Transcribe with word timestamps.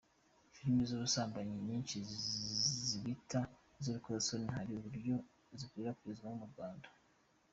Filime 0.53 0.81
z’ubusambanyi 0.89 1.55
benshi 1.67 1.95
bita 3.03 3.41
iz’urukozasoni 3.79 4.47
hari 4.57 4.71
uburyo 4.79 5.15
zikwirakwizwamo 5.59 6.37
mu 6.41 6.47
Rwanda. 6.53 6.87